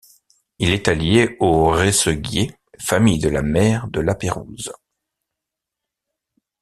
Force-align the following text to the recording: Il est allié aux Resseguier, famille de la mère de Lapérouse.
Il 0.57 0.71
est 0.71 0.87
allié 0.87 1.37
aux 1.39 1.69
Resseguier, 1.69 2.55
famille 2.79 3.19
de 3.19 3.29
la 3.29 3.43
mère 3.43 3.87
de 3.87 3.99
Lapérouse. 3.99 4.71